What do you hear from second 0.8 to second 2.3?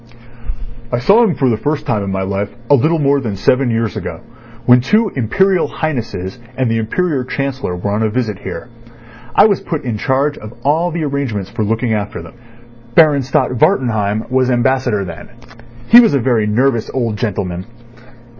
"I saw him for the first time in my